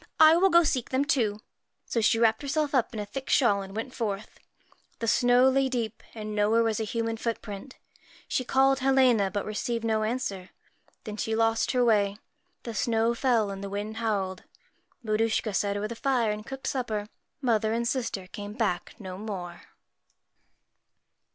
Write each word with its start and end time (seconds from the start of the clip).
'I 0.29 0.35
will 0.35 0.49
go 0.49 0.63
seek 0.63 0.89
them 0.89 1.05
too.' 1.05 1.41
77 1.85 1.85
PRETTY 1.85 1.91
So 1.91 2.01
she 2.01 2.17
wrapped 2.17 2.41
herself 2.41 2.73
up 2.73 2.91
in 2.95 2.99
a 2.99 3.05
thick 3.05 3.29
shawl 3.29 3.61
and 3.61 3.71
MAR 3.71 3.75
went 3.83 3.93
forth. 3.93 4.39
The 4.97 5.03
S 5.03 5.23
now 5.23 5.43
lay 5.43 5.69
deep, 5.69 6.01
and 6.15 6.33
nowhere 6.33 6.63
was 6.63 6.79
a 6.79 6.83
human 6.85 7.17
footprint. 7.17 7.77
She 8.27 8.43
called 8.43 8.79
Helena, 8.79 9.29
but 9.29 9.45
received 9.45 9.83
no 9.83 10.01
answer. 10.01 10.49
Then 11.03 11.17
she 11.17 11.35
lost 11.35 11.73
her 11.73 11.85
way. 11.85 12.17
The 12.63 12.73
snow 12.73 13.13
fell, 13.13 13.51
and 13.51 13.63
the 13.63 13.69
wind 13.69 13.97
howled. 13.97 14.41
Maruschka 15.05 15.53
sat 15.53 15.77
over 15.77 15.87
the 15.87 15.95
fire 15.95 16.31
and 16.31 16.47
cooked 16.47 16.65
supper. 16.65 17.07
Mother 17.39 17.71
and 17.71 17.87
sister 17.87 18.25
came 18.25 18.53
back 18.53 18.95
no 18.97 19.19
more. 19.19 19.61